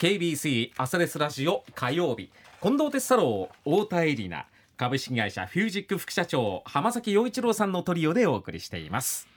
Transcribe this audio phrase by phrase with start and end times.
[0.00, 2.30] KBC 朝レスラジオ火曜日。
[2.62, 4.46] 近藤哲太郎太田恵里奈。
[4.78, 9.28] 株式会社フュージック副社長浜崎陽一郎さんのトリオでお送りしています。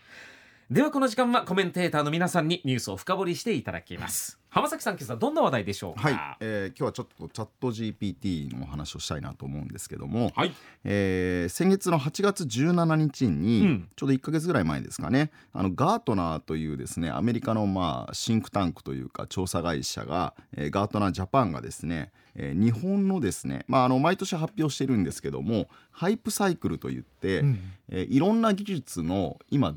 [0.72, 4.40] ではこの時間はコメンテーターの皆さんにニュースを深掘りしていただきます。
[4.50, 6.08] 浜崎さん今朝どんな話題でしょうか？
[6.08, 10.54] はい、えー、今日はちょっとチャット GPT のお話をしたいなと思うんですけども、はい。
[10.86, 27.60] えー、先月の8月17日に、うん、ちょうど1か月ぐらい前ですかねあのガートナーというですねアメリカのまあシンクタンクというか調査会社が、えー、ガートナージャパンがですねえー、日本のですね、まあ、あの毎年発表してるんですけどもハイプサイクルといって、うん、
[27.90, 29.76] えー、いろんな技術の今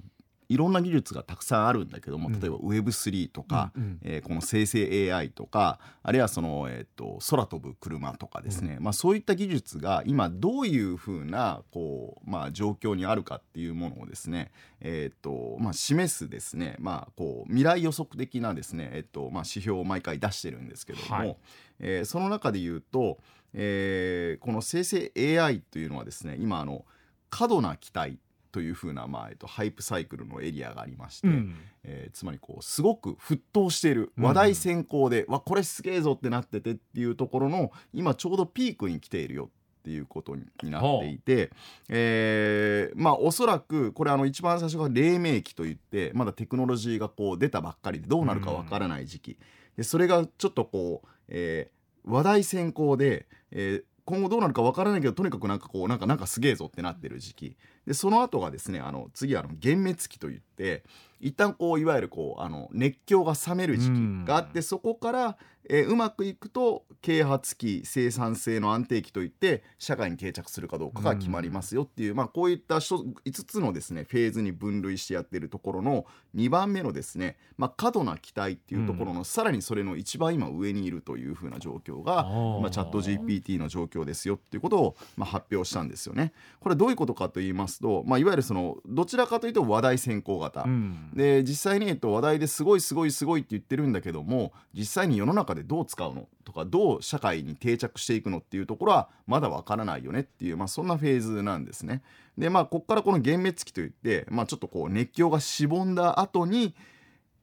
[0.48, 21.36] いろんな技術がたくさんあるんだけども、例えば Web3 とか、うん、えー、この生成 AI とかあるいはその、えーと、空飛ぶ車とかですね、うん、まあ、そういった技術が今どういうふうなこう、まあ、状況にあるかっていうものをですね、えーとまあ、示すですね、まあ、こう未来予測的なですね、えーとまあ、指標を毎回出してるんですけども、はい、
[21.80, 23.19] えー、その中で言うと、
[23.52, 26.84] えー、この生成 AI というのはですね今あの
[27.30, 28.19] 過度な期待
[28.56, 31.54] というふうな、まあえっと、ハイプサイクルのエリアがありまして、うん、
[31.84, 41.50] えー、つまりこうすごく沸騰している話題先行で、うん、わこれすげえぞってなっててっていうところの今ちょうどピークに来ているよっていうことになっていて、
[41.90, 49.38] えー、まあおそらくこれあの一番最初が黎明期といってまだテクノロジーがこう出たばっかりでどうなるかわからない時期、
[49.77, 57.56] でそれがちょっとこう、えー、話題先行で、えー、今後どうなるかわからないけどとにかくなんかこうなんかなんかすげえぞってなってる時期。
[57.86, 60.84] でその後がですねあの次はあの幻滅期といって
[61.20, 73.14] 一旦こういわゆるこうあの熱狂が冷める時期があってそこから、えー、うまくいくと啓発期生産性の安定期といって社会に定着するかどうかが決まりますよっていう、まあ、こういった5
[73.47, 82.25] つのですねフェーズに分類してやってるところの2番目のですね、まあ、過度な期待っていうところの、さらにそれの一番今上にいるというふうな状況が、
[82.61, 86.33] まあ、チャット GPT の状況ですよっていうことを、まあ、発表したんですよね。
[86.61, 90.63] これどういうことかと言いますと、まあ、いわゆるそのどちらかというと話題先行型。
[90.63, 96.28] うんで実際に、えっと、話題ですごいすごいすごいって言ってるんだけども実際に世の中でどう使うの？
[96.44, 102.02] とかどう社会に定着していくのっていうところはまだわからないよねっていう、まあ、そんなフェーズなんですね。
[102.39, 106.74] でまあここからこの幻滅期といって、まあ、ちょっとこう熱狂がしぼんだ後に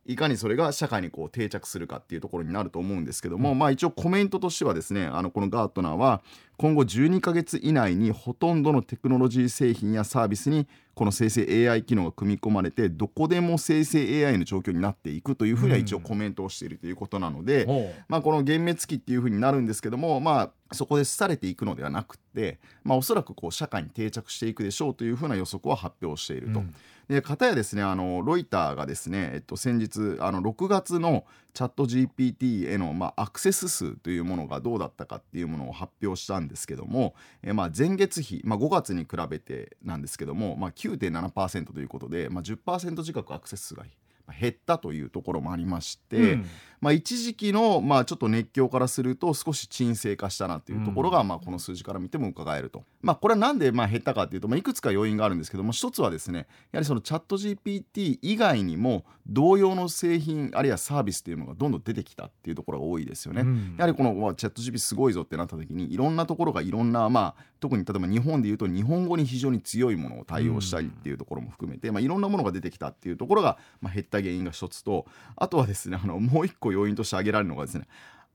[0.06, 6.22] いかにそれが社会にこう定着するかっていうところになると思うんですけども、うん、まあ一応コメントとしてはですねあのこのガートナーは
[6.58, 17.72] 今後12ヶ月以内にほとんどのテクノロジー製品やサービスにこの生成 AI 機能が組み込まれてどこでも生成 AI の状況になっていくというふうには一応コメントをしているということなので、う。
[17.72, 26.60] ん、まあ、この幻滅期っていうふうになるんですけども、まあ、そこで廃れていくのではなくて、まあ、おそらくこう社会に定着していくでしょうというふうな予測を発表していると。
[26.60, 26.76] うん
[27.14, 37.14] で片やですねあのロイターがですね、えっと、先日あの6月のチャット GPT への、まあ、アクセス数というものがどうだったかっていうものを発表したんですけども、
[37.44, 43.84] えまあ、前月比、まあ、5月に比べてなんですけども、まあ、9.7%ということで、まあ、10%近くアクセス数が
[44.32, 46.46] 減ったというところもありまして、うん、
[46.80, 63.42] まあ、一時期の、まあ、ちょっと熱狂からすると少し沈静化したなというところが、うん、まあ、この数字から見ても伺えると、まあ、これはなんでまあ減ったかというと、まあ、いくつか要因があるんですけども一つはですねやはりそのチャット GPT 以外にも同様の製品あるいはサービスというのがどんどん出てきたっていうところが多いですよね。
[63.42, 77.88] うん、やはりこのチャット GPT すごいぞってなった時にいろんなところがいろんな、まあ、特に例えば日本でいうと日本語に非常に強いものを対応したりっていうところも含めて、まあ、いろんなものが出てきたっていうところが、まあ、減った原因が一つととあとはですねあのもう一個要因として挙げられるのがですね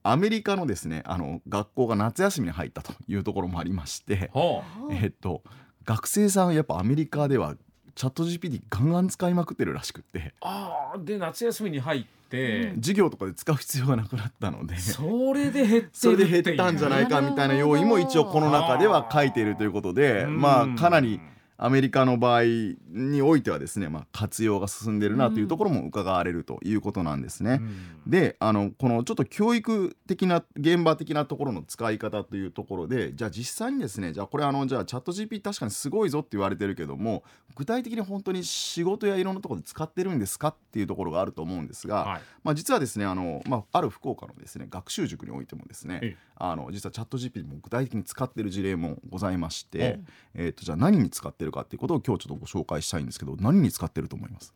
[0.03, 5.43] アメリカのですねあの学校が夏休みに入ったというところもありまして、はあ、えっと
[5.84, 7.55] 学生さんやっぱアメリカでは
[7.94, 10.34] チャット GPT ガンガン使いまくってるらしくて。
[10.41, 14.78] ああで夏休みに入って、授業とかで使う必要がなくなったので。
[14.78, 21.21] それで減ってそれで減ったんじゃないかみたいな要因も一応この中では書いているということでまあかなり。
[21.61, 22.43] アメリカの場合
[22.89, 27.59] においてはですね、まあ、活用が進んでるなというところも伺われるということなんですね。
[27.61, 37.25] うん、であのこのちょっと教育的な現場的なところの使い方というところでじゃあ実際にですねじゃあこれあのじゃあチャット GP 確かにすごいぞって言われてるけども
[37.56, 49.99] 具体的に本当に仕事やいろんなところで使ってるんですかっていうところがあると思うんですが、はい、まあ、実はですねあの、まあ、ある福岡のですね学習塾においてもですねあの実はチャット GP も具体的に使ってる事例もございまして、
[50.35, 54.55] えー、とじゃあ何に使ってるかっていうことを今日ちょっとご紹介したいんですけど何に使ってると思います？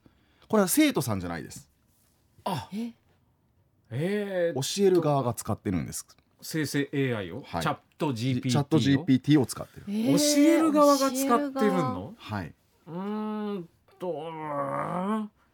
[0.49, 1.69] これは生徒さんじゃないです。
[2.45, 4.53] あえ？
[4.55, 6.07] ー、教える側が使ってるんです。
[6.41, 12.15] 生成 AI を、はい、チャット GPT チャット GPT を使ってる、えー、教える側が使ってるの？
[12.19, 12.55] はい。
[12.87, 13.69] うん
[13.99, 14.31] と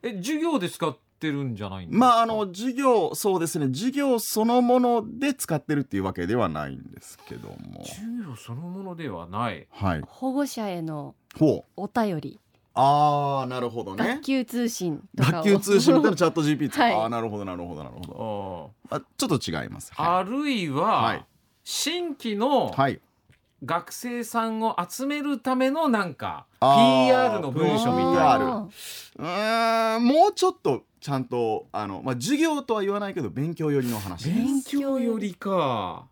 [0.03, 2.07] え授業で使っってるんじゃないんですか？
[2.07, 3.67] まああの授業そうですね。
[3.67, 7.85] 授業そのもので使ってるっていうわけではないんですけども。
[7.85, 9.67] 授業そのものではない。
[9.71, 10.03] はい。
[10.07, 11.83] 保護者へのほう。
[11.83, 12.41] お便り、
[12.75, 14.07] ああなるほどね。
[14.07, 15.33] 学級通信とかを。
[15.33, 16.95] 学級通信みたいなチャット GPT、 はい。
[16.95, 19.93] ああなるほどなるほどなるほあどあちょっと違います。
[19.97, 21.25] あはあるいは、はい。
[21.65, 23.01] 新規のい、はい、
[23.65, 28.69] 学生さんを集めるためのなんか PR の文書みたいあなー
[29.19, 34.29] うーんもうちょっとちゃんとあの、まあ、授業とは言わないけど勉強寄りの話。
[34.31, 36.07] 勉強よりか。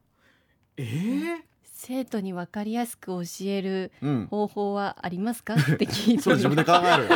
[0.76, 4.26] えー、生徒に分かりやすく教えるうん。
[4.26, 5.54] 方法はありますか？
[5.56, 7.08] って聞いてそれ自分で考える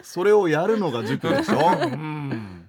[0.02, 1.58] それをやるのが塾でしょ？
[1.58, 2.68] うん。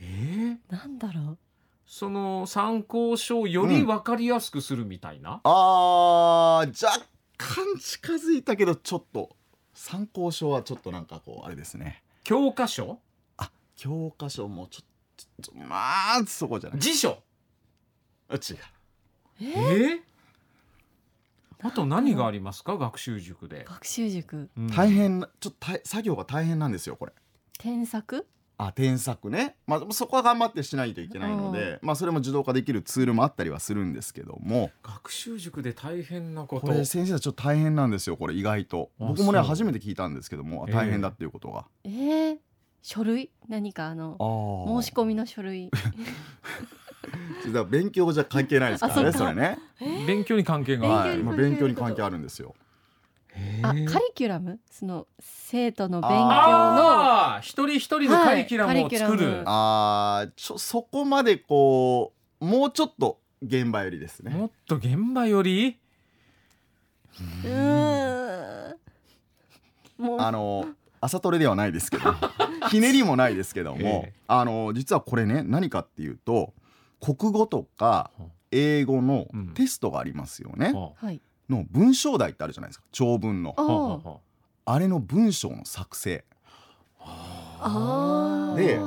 [0.00, 1.38] えー、なんだろう？
[1.86, 7.06] その参考書をより分かりやすくするみたいな、あー若
[7.36, 9.36] 干近づいたけどちょっと。
[9.74, 13.00] 参考書はちょっとなんかこうあれですね教科書？
[13.36, 14.86] あ教科書もちょっ
[15.42, 16.78] とまあそこじゃない。
[16.78, 17.22] 辞書？
[18.28, 18.40] あ違う。
[19.40, 19.44] え？
[19.94, 20.00] ー、
[21.62, 22.78] あと何がありますか？
[22.78, 24.50] 学習塾で、学習塾。
[24.56, 24.66] うん。
[24.68, 27.12] 大変なちょっと大作業が大変なんですよこれ。
[27.58, 28.26] 添削？
[28.66, 34.70] あ添削ね、まあ、そこは頑張ってしないといけないので、まあ、それも自動化できるツールもあったりはするんですけども。
[34.82, 36.66] 学習塾で大変なこと。
[36.66, 38.90] これ先生はちょっと大変なんですよこれ意外と。
[39.00, 40.74] あ僕もね初めて聞いたんですけどもええ。
[40.74, 42.38] 大変だっていうことが、えー、
[42.82, 43.30] 書類？
[43.48, 44.16] 何かあの
[44.82, 45.70] 申し込みの書類。
[47.70, 49.18] 勉強じゃ関係ないですからねあそっか。
[49.18, 49.58] それね。
[50.06, 52.54] 勉強に関係がはい、まあ、勉強に関係あるんですよ
[53.62, 54.60] あカリキュラム？
[54.70, 59.42] その生徒の勉強の一人一人のカリキュラムをはい作る、カリキュラム。
[59.46, 64.32] あーちょそこまでこうもうちょっと現場よりですね。
[64.32, 65.78] もっと現場より？
[67.44, 68.76] うーん。
[69.98, 70.20] もう。
[70.20, 70.66] あの
[71.00, 72.14] 朝トレではないですけど
[72.70, 74.12] ひねりもないですけども、ええ。
[74.28, 76.52] あの実はこれね何かっていうと
[77.00, 78.10] 国語とか
[78.50, 79.48] 英語のうん。
[79.54, 82.84] テストがありますよね、ははいの文章題ってあるじゃないですか。
[82.92, 84.20] 長文の。
[84.64, 86.24] あれの文章の作成。
[88.56, 88.80] で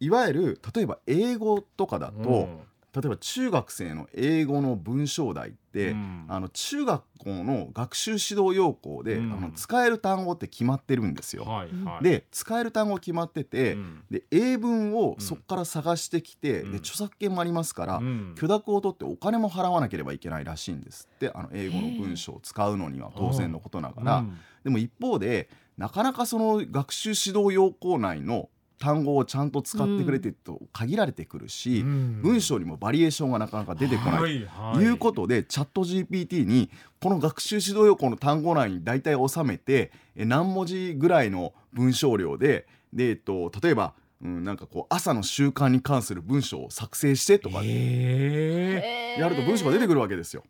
[0.00, 2.58] いわゆる例えば英語とかだと、うん
[2.94, 6.26] 例えば中学生の英語の文章題って、うん。
[6.28, 9.32] あの中学校の学習指導要項で、うん。
[9.32, 11.44] あの使える単語って決まってるんですよ。
[11.44, 14.02] はいはい、で使える単語決まってて、うん。
[14.10, 16.72] で英文をそこから探してきて、うん。
[16.72, 18.34] で著作権もありますから、うん。
[18.36, 24.38] 許諾を取ってお金も払わなければいけないらしいんですってあの英語の文章を使うのには当然のことながら、うん。
[24.62, 28.48] でも一方でなかなかその学習指導要項内の
[28.78, 34.22] 単語をちゃんと使ってくれてると限られてくるし、うん文章にもバリエーションがなかなか出てこない。
[34.22, 50.44] はいはいいうことでチャット GPT にこの学習指導要項の単語内に大体収めてえ何文字ぐらいの文章量でで、えっと、例えば、うん、なんかこう朝の習慣に関する文章を作成してとかへやると文章が出てくくるわけですよ。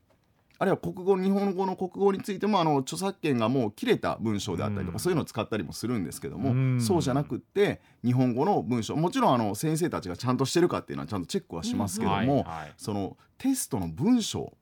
[0.58, 5.00] あるいは国語日本語の国語についてもあの著作権がもう切れた文章であったりとか、うん。
[5.00, 6.80] そういうのを使ったりもするんですけども、うん。
[6.80, 12.74] そうじゃなくって日本語の文章もちろんあの先生たちがちゃんとしてるかっていうのはちゃんとチェックはしますけども、はいはい。
[12.76, 14.52] そのテストの文章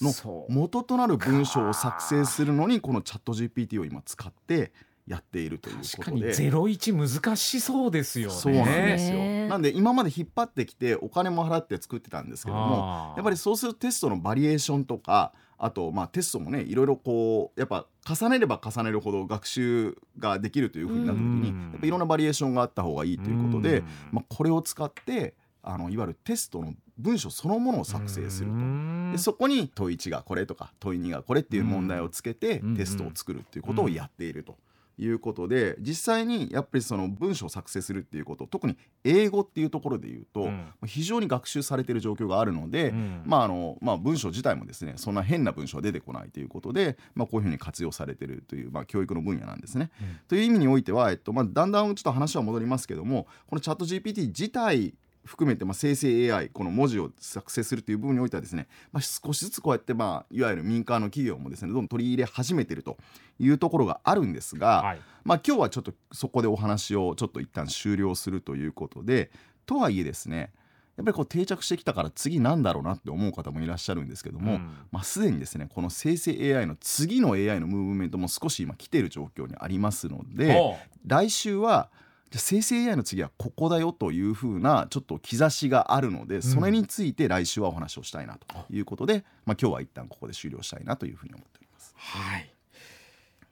[0.00, 4.72] の元となる文章を作成するのにこのチャット GPT を今使って
[5.06, 6.34] やっているという確かにことで。
[6.34, 8.34] ゼロ一難しそうですよね。
[8.34, 21.70] そうなんですよ、ねなんで今まで引っ張ってきてお金も払って作ってたんですけどもやっぱりそうするとテストのバリエーションとかあとまあテストもねいろいろこうやっぱ重ねれば重ねるほど学習ができるというふうになった時に、うん。
[21.72, 23.86] やっぱいろんなバリエーションがあった方がいいということで、うん。
[24.12, 28.54] まあ、これを使ってあのいわゆるテストの文章そのものを作成すると。
[28.54, 29.12] うん。
[29.12, 32.76] でそこに問1がこれとか問2がこれっていう問題をつけてうん。
[32.76, 34.56] テストを作るっていうことをやっていると
[34.98, 40.72] いうことで実際にやっぱりその文章を作成するっていうこと特に英語っていうところで言うとうん。
[40.86, 43.22] 非常に学習されている状況があるので、うん。
[43.24, 49.90] まああのまあ、文章自体もですねそんな変な文章は出てこないということで、まあ、こういうふうに活用されているという、まあ、教育の分野なんですね。
[50.00, 50.18] うん。
[50.28, 54.94] という意味においては、えっとまあ、だんだんちょっと話は戻りますけどもこのチャット GPT 自体
[55.26, 62.96] 含めて、まあ、生成 AI この文字を作成するという部分においてはですね、まあ、少しずつこうやって、まあ、いわゆる民間の企業もですねどんどん取り入れ始めていると
[63.38, 65.00] いうところがあるんですが、はい。
[65.24, 69.30] まあ、今日はちょっとそこでお話をちょっと一旦終了するということで
[69.66, 70.52] とはいえですね
[70.96, 74.70] やっぱりこう定着してきたから次なんだろうなって思う方もいらっしゃるんですけども、うん。
[74.92, 81.90] まあ、すでにですねこの生成 AI の次の AI のムーブメントも少し今来ている状況にありますので来週は
[82.30, 91.94] じゃあ生成 AI の次はここだよというふうなちょっと兆しがあるのでそれについて来週はお話をしたいなということで、まあ、今日は一旦ここで終了したいなというふうに思っております。
[91.96, 92.50] はい。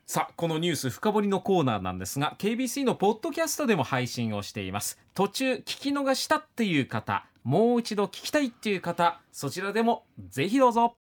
[0.07, 4.99] さあこのニュース深掘りのコーナーなんですが KBC のポッドキャストでも配信をしています。
[5.15, 10.93] 途中聞き逃したっていう方もう一度聞きたいっていう方そちらでもぜひどうぞ